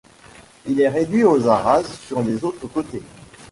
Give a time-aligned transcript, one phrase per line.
[0.65, 3.03] Il est réduit aux arases sur les autres côtés.